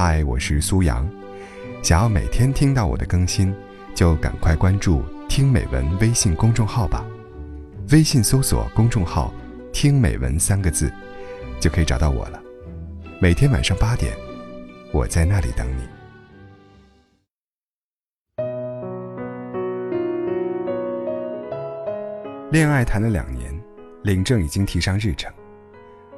[0.00, 1.04] 嗨，我是苏阳。
[1.82, 3.52] 想要每天听到我的更新，
[3.96, 7.04] 就赶快关注“听美文”微信公众号吧。
[7.90, 9.34] 微信搜索公众号
[9.74, 10.88] “听美文”三个字，
[11.58, 12.40] 就可以找到我了。
[13.20, 14.16] 每天晚上八点，
[14.92, 15.82] 我在那里等你。
[22.52, 23.52] 恋爱谈了两年，
[24.04, 25.28] 领证已经提上日程。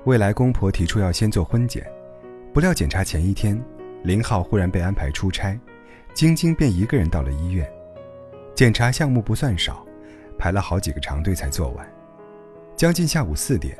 [0.05, 1.91] 未来公婆提出要先做婚检。
[2.53, 3.62] 不料检查前一天，
[4.02, 5.56] 林浩忽然被安排出差，
[6.12, 7.70] 晶晶便一个人到了医院。
[8.56, 9.87] 检查项目不算少，
[10.37, 11.89] 排了好几个长队才做完。
[12.75, 13.78] 将近下午四点，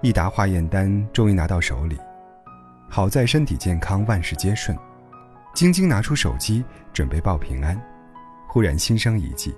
[0.00, 1.96] 一沓化验单终于拿到手里。
[2.88, 4.76] 好在身体健康，万事皆顺。
[5.54, 7.80] 晶晶拿出手机准备报平安，
[8.48, 9.54] 忽然心生一计，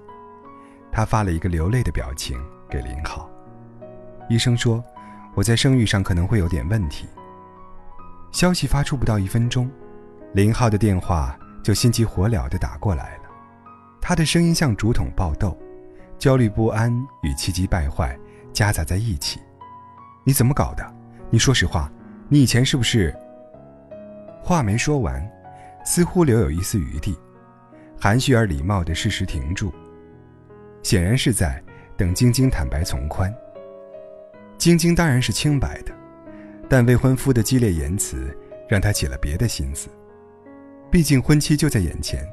[0.92, 2.38] 她发了一个流泪的表情
[2.68, 3.30] 给林浩。
[4.28, 4.84] 医生说，
[5.34, 7.06] 我在生育上可能会有点问题。
[8.34, 9.70] 消息发出不到一分钟，
[10.32, 13.22] 林浩的电话就心急火燎地打过来了。
[14.00, 15.56] 他的声音像竹筒爆豆，
[16.18, 16.92] 焦虑不安
[17.22, 18.18] 与气急败坏
[18.52, 19.38] 夹杂在一起。
[20.24, 20.84] 你怎么搞的？
[21.30, 21.88] 你说实话，
[22.28, 23.14] 你以前是不是？
[24.42, 25.24] 话没说完，
[25.84, 27.16] 似乎留有一丝余地，
[28.00, 29.72] 含蓄而礼貌地适时停住，
[30.82, 31.62] 显然是在
[31.96, 33.32] 等晶晶坦白从宽。
[34.58, 35.94] 晶晶当然是清白的。
[36.68, 38.36] 但未婚夫的激烈言辞
[38.68, 39.88] 让他起了别的心思，
[40.90, 42.26] 毕竟婚期就在眼前，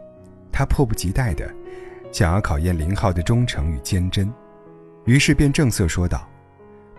[0.51, 1.53] 他迫不及待地
[2.11, 4.31] 想要考验林浩的忠诚与坚贞，
[5.05, 6.27] 于是便正色说道：“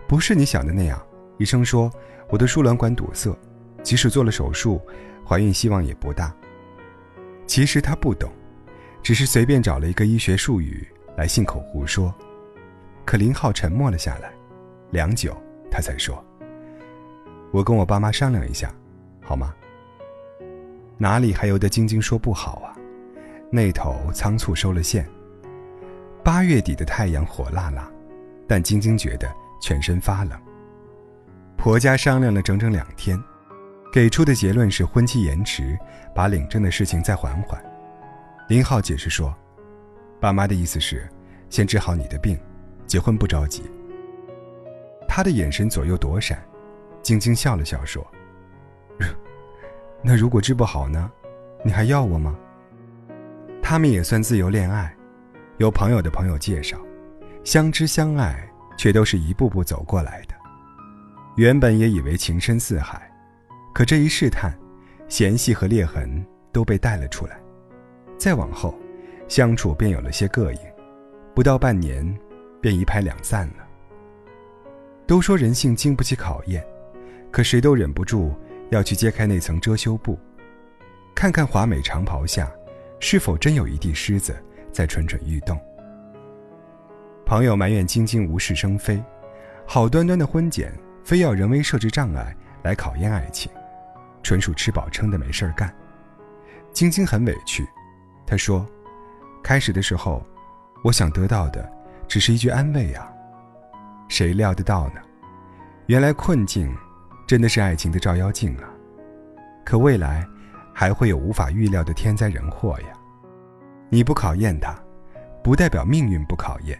[0.07, 1.01] 不是你想的那样，
[1.37, 1.91] 医生说
[2.29, 3.35] 我的输卵管堵塞，
[3.81, 4.79] 即使做了手术，
[5.27, 6.33] 怀孕希望也不大。”
[7.45, 8.31] 其实他不懂，
[9.01, 12.13] 只是随便找了一个医学术语来信口胡说。
[13.05, 14.31] 可林浩沉默了下来，
[14.91, 15.35] 良久，
[15.69, 16.23] 他才说。
[17.53, 18.73] 我跟我爸妈商量一下，
[19.21, 19.53] 好吗？
[20.97, 22.73] 哪里还由得晶晶说不好啊？
[23.51, 25.07] 那头仓促收了线。
[26.23, 27.87] 八月底的太阳火辣辣，
[28.47, 29.31] 但晶晶觉得
[29.61, 30.31] 全身发冷。
[31.55, 33.21] 婆家商量了整整两天，
[33.93, 35.77] 给出的结论是婚期延迟，
[36.15, 37.63] 把领证的事情再缓缓。
[38.49, 39.31] 林浩解释说，
[40.19, 41.07] 爸妈的意思是，
[41.51, 42.35] 先治好你的病，
[42.87, 43.61] 结婚不着急。
[45.07, 46.43] 他的眼神左右躲闪。
[47.03, 48.05] 晶晶笑了笑说
[50.01, 51.11] ：“那如果治不好呢？
[51.63, 52.35] 你还要我吗？”
[53.61, 54.95] 他们也算自由恋爱，
[55.57, 56.77] 有朋友的朋友介绍，
[57.43, 60.33] 相知相爱，却都是一步步走过来的。
[61.35, 63.11] 原本也以为情深似海，
[63.73, 64.53] 可这一试探，
[65.07, 67.39] 嫌隙和裂痕都被带了出来。
[68.17, 68.77] 再往后，
[69.27, 70.59] 相处便有了些膈应，
[71.33, 72.17] 不到半年，
[72.61, 73.67] 便一拍两散了。
[75.05, 76.65] 都说人性经不起考验。
[77.33, 78.31] 可谁都忍不住
[78.69, 80.19] 要去揭开那层遮羞布，
[81.15, 82.47] 看看华美长袍下，
[82.99, 84.35] 是否真有一地虱子
[84.71, 85.59] 在蠢蠢欲动。
[87.25, 89.03] 朋友埋怨晶晶无事生非，
[89.65, 90.71] 好端端的婚检
[91.03, 93.51] 非要人为设置障碍来考验爱情，
[94.21, 95.73] 纯属吃饱撑的没事儿干。
[96.71, 97.67] 晶晶很委屈，
[98.27, 98.63] 她说
[99.41, 100.23] ：“开始的时候，
[100.83, 101.67] 我想得到的
[102.07, 103.11] 只是一句安慰啊，
[104.07, 105.01] 谁料得到呢？
[105.87, 106.71] 原来困境。”
[107.25, 108.69] 真的是爱情的照妖镜啊！
[109.63, 110.27] 可未来
[110.73, 112.87] 还会有无法预料的天灾人祸呀。
[113.89, 114.75] 你不考验他，
[115.43, 116.77] 不代表命运不考验。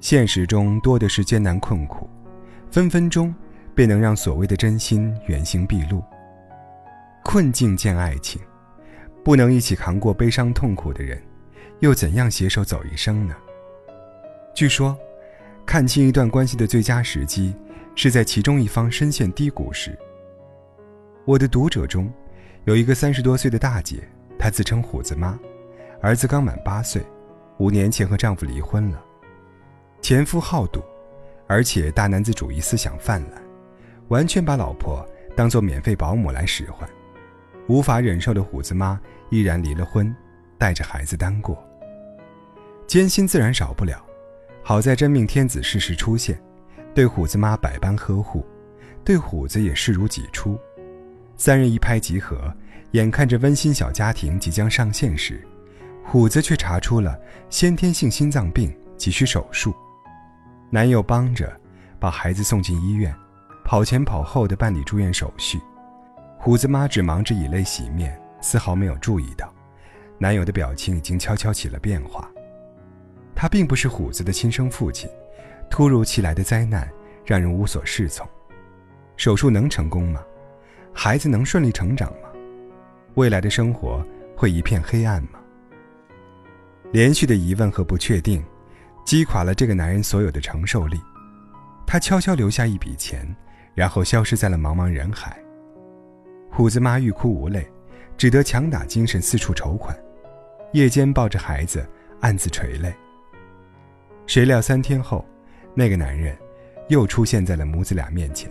[0.00, 2.08] 现实中多的是艰难困苦，
[2.70, 3.34] 分分钟
[3.74, 6.02] 便能让所谓的真心原形毕露。
[7.22, 8.40] 困境见爱情，
[9.22, 11.22] 不能一起扛过悲伤痛苦的人，
[11.80, 13.34] 又怎样携手走一生呢？
[14.54, 14.96] 据说，
[15.64, 17.54] 看清一段关系的最佳时机。
[17.94, 19.96] 是在其中一方深陷低谷时。
[21.24, 22.12] 我的读者中，
[22.64, 24.02] 有一个三十多岁的大姐，
[24.38, 25.38] 她自称虎子妈，
[26.00, 27.02] 儿子刚满八岁，
[27.58, 29.02] 五年前和丈夫离婚了。
[30.00, 30.82] 前夫好赌，
[31.46, 33.42] 而且大男子主义思想泛滥，
[34.08, 36.88] 完全把老婆当做免费保姆来使唤。
[37.68, 39.00] 无法忍受的虎子妈
[39.30, 40.12] 依然离了婚，
[40.58, 41.62] 带着孩子单过。
[42.88, 44.04] 艰辛自然少不了，
[44.62, 46.42] 好在真命天子适时出现。
[46.94, 48.44] 对虎子妈百般呵护，
[49.04, 50.58] 对虎子也视如己出。
[51.36, 52.54] 三人一拍即合，
[52.92, 55.42] 眼看着温馨小家庭即将上线时，
[56.04, 57.18] 虎子却查出了
[57.48, 59.74] 先天性心脏病，急需手术。
[60.70, 61.58] 男友帮着
[61.98, 63.14] 把孩子送进医院，
[63.64, 65.58] 跑前跑后的办理住院手续。
[66.38, 69.52] 虎子妈只忙着以泪洗面，丝毫没有注意到，
[70.18, 72.30] 男友的表情已经悄悄起了变化。
[73.34, 75.08] 他并不是虎子的亲生父亲。
[75.72, 76.86] 突如其来的灾难
[77.24, 78.28] 让人无所适从，
[79.16, 80.20] 手术能成功吗？
[80.92, 82.28] 孩子能顺利成长吗？
[83.14, 85.40] 未来的生活会一片黑暗吗？
[86.90, 88.44] 连续的疑问和不确定，
[89.06, 91.00] 击垮了这个男人所有的承受力。
[91.86, 93.26] 他悄悄留下一笔钱，
[93.74, 95.42] 然后消失在了茫茫人海。
[96.50, 97.66] 虎子妈欲哭无泪，
[98.18, 99.98] 只得强打精神四处筹款，
[100.74, 101.88] 夜间抱着孩子
[102.20, 102.94] 暗自垂泪。
[104.26, 105.24] 谁料三天后，
[105.74, 106.36] 那个男人
[106.88, 108.50] 又出现在了母子俩面前。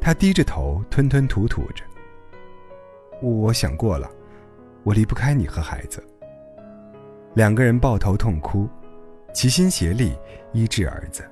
[0.00, 1.84] 他低着头，吞吞吐吐着
[3.22, 4.10] ：“我想过了，
[4.82, 6.02] 我离不开你和孩子。”
[7.34, 8.68] 两个人抱头痛哭，
[9.32, 10.16] 齐心协力
[10.52, 11.22] 医治儿子。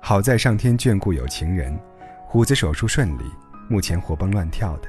[0.00, 1.78] 好在上天眷顾有情人，
[2.26, 3.24] 虎子手术顺利，
[3.68, 4.88] 目前活蹦乱跳的，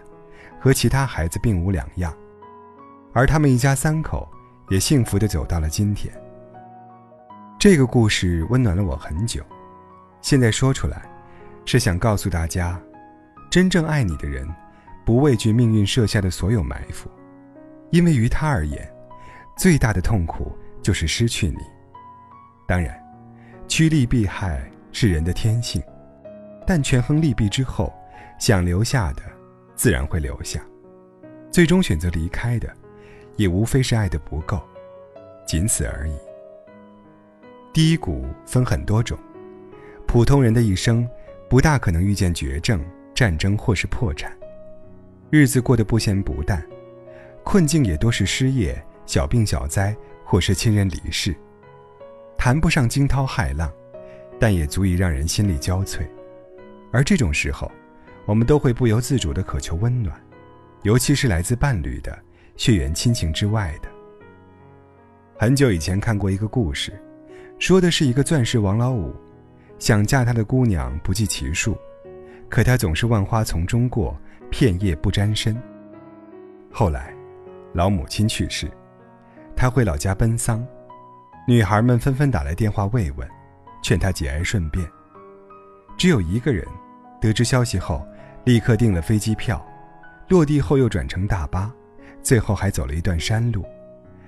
[0.59, 2.15] 和其他孩子并无两样。
[3.11, 4.29] 而他们一家三口
[4.69, 6.13] 也幸福的走到了今天。
[7.59, 9.44] 这个故事温暖了我很久，
[10.21, 11.01] 现在说出来，
[11.65, 12.81] 是想告诉大家，
[13.50, 14.47] 真正爱你的人，
[15.06, 17.11] 不畏惧命运设下的所有埋伏，
[17.89, 18.89] 因为于他而言。
[19.57, 21.57] 最大的痛苦就是失去你。
[22.65, 22.97] 当然，
[23.67, 25.83] 趋利避害是人的天性，
[26.65, 27.94] 但权衡利弊之后，
[28.39, 29.21] 想留下的
[29.75, 30.61] 自然会留下，
[31.51, 32.73] 最终选择离开的，
[33.35, 34.61] 也无非是爱的不够，
[35.45, 36.13] 仅此而已。
[37.74, 39.18] 低谷分很多种，
[40.07, 41.07] 普通人的一生
[41.50, 42.83] 不大可能遇见绝症、
[43.13, 44.36] 战争或是破产，
[45.30, 46.66] 日子过得不咸不淡，
[47.44, 48.81] 困境也多是失业。
[49.06, 51.36] 小病小灾，或是亲人离世，
[52.38, 53.74] 谈不上惊涛骇浪，
[54.39, 56.01] 但也足以让人心力交瘁。
[56.92, 57.71] 而这种时候，
[58.27, 60.16] 我们都会不由自主地渴求温暖，
[60.83, 62.16] 尤其是来自伴侣的
[62.56, 63.89] 血缘亲情之外的。
[65.36, 66.94] 很久以前看过一个故事，
[67.59, 69.13] 说的是一个钻石王老五，
[69.79, 71.77] 想嫁他的姑娘不计其数，
[72.47, 74.17] 可他总是万花丛中过，
[74.50, 75.61] 片叶不沾身。
[76.71, 77.13] 后来，
[77.73, 78.71] 老母亲去世。
[79.57, 80.65] 他回老家奔丧，
[81.45, 83.27] 女孩们纷纷打来电话慰问，
[83.83, 84.89] 劝他节哀顺变。
[85.97, 86.65] 只有一个人，
[87.19, 88.01] 得知消息后，
[88.45, 89.61] 立刻订了飞机票，
[90.29, 91.69] 落地后又转乘大巴，
[92.23, 93.65] 最后还走了一段山路，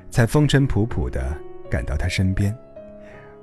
[0.09, 1.33] 才风尘仆仆地
[1.69, 2.53] 赶到他身边，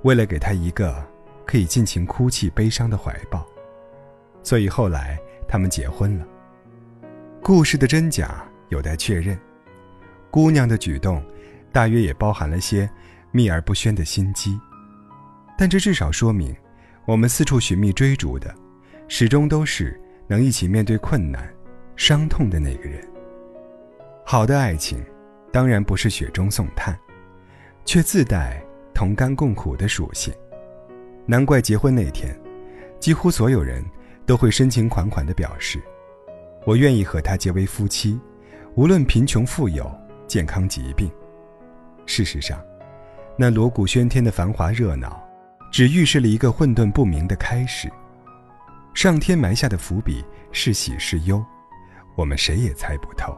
[0.02, 1.04] 为了给他一个
[1.46, 3.46] 可以尽情哭泣悲伤的怀抱。
[4.42, 6.26] 所以后来他们结婚了。
[7.42, 9.38] 故事的真假有待确认，
[10.30, 11.22] 姑娘的举动。
[11.70, 12.88] 大约也包含了些
[13.30, 14.58] 秘而不宣的心机，
[15.56, 16.56] 但这至少说明，
[17.04, 18.52] 我们四处寻觅追逐的，
[19.06, 21.46] 始终都是能一起面对困难、
[21.94, 23.06] 伤痛的那个人。
[24.24, 25.04] 好的爱情，
[25.52, 26.98] 当然不是雪中送炭，
[27.84, 28.60] 却自带
[28.98, 30.34] 同甘共苦的属性。
[31.24, 32.36] 难怪结婚那天，
[32.98, 33.80] 几乎所有人
[34.26, 35.80] 都会深情款款地表示
[36.66, 38.18] ：“我愿意和他结为夫妻，
[38.74, 39.88] 无论贫穷富有、
[40.26, 41.08] 健康疾病。”
[42.06, 42.60] 事实上，
[43.36, 45.22] 那锣鼓喧天的繁华热闹，
[45.70, 47.88] 只预示了一个混沌不明的开始。
[48.94, 51.40] 上天埋下的伏笔是喜是忧，
[52.16, 53.32] 我们谁也猜不透。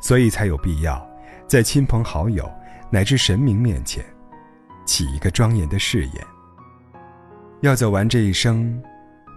[0.00, 1.08] 所以才有必要，
[1.46, 2.50] 在亲朋好友
[2.90, 4.04] 乃至神明面前，
[4.84, 6.26] 起一个庄严的誓言。
[7.60, 8.82] 要走完这一生，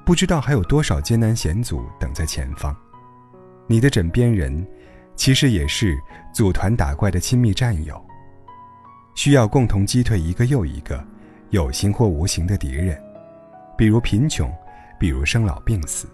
[0.06, 2.76] 不知道还有多少艰难险阻等在前方。
[3.68, 4.66] 你的枕边人，
[5.16, 5.98] 其实也是
[6.34, 8.02] 组团打怪的亲密战友。
[9.16, 11.06] 需要共同击退一个又一个
[11.52, 13.00] 有形或无形的敌人，
[13.78, 14.52] 比如贫穷，
[15.00, 16.08] 比如生老病死。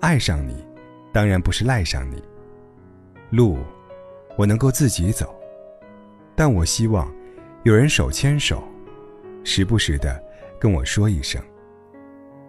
[0.00, 0.64] 爱上你，
[1.12, 2.22] 当然不是赖上你。
[3.30, 3.58] 路，
[4.36, 5.34] 我能够自己走，
[6.36, 7.10] 但我希望
[7.64, 8.62] 有人手牵手，
[9.42, 10.22] 时不时的
[10.60, 11.42] 跟我说一声：“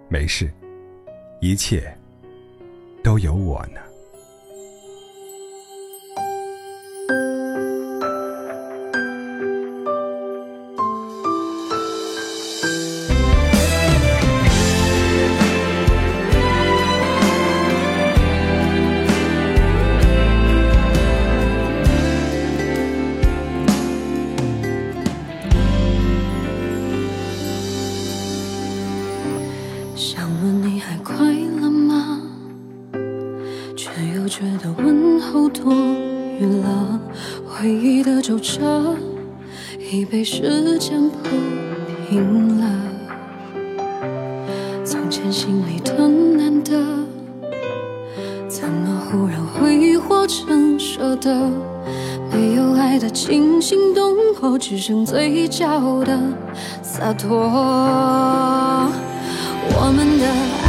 [0.10, 0.51] 没事，
[1.39, 1.98] 一切
[3.01, 3.79] 都有我呢。”
[29.95, 31.15] 想问你还快
[31.61, 32.19] 乐吗？
[33.77, 36.99] 却又觉得问候多余了
[37.47, 38.93] 回忆的皱褶
[39.79, 41.29] 已被时间铺
[42.09, 42.69] 平了。
[44.83, 46.73] 从前心里的难得，
[48.49, 51.49] 怎么忽然挥霍成舍得？
[52.33, 56.19] 没有爱的惊心动魄，只剩嘴角的
[56.83, 58.91] 洒脱。
[59.74, 60.64] 我们的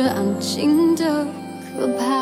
[0.00, 1.26] 是安静的
[1.76, 2.17] 可怕。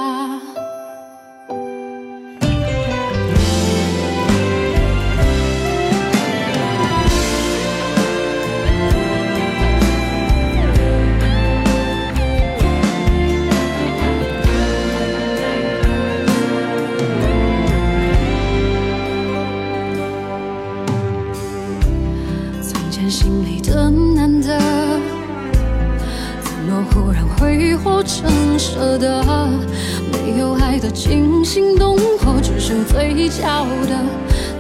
[33.27, 33.93] 比较的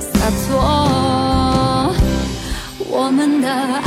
[0.00, 1.94] 洒脱。
[2.90, 3.85] 我们的爱